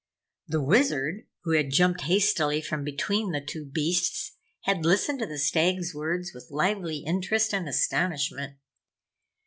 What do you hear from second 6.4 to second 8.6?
lively interest and astonishment.